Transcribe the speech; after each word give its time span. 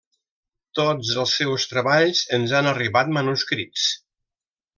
Tots 0.77 1.11
els 1.23 1.33
seus 1.41 1.65
treballs 1.73 2.23
ens 2.39 2.55
han 2.61 2.71
arribat 2.73 3.13
manuscrits. 3.19 3.87